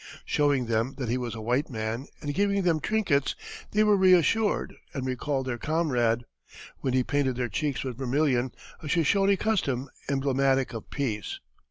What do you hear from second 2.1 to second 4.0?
and giving them trinkets, they were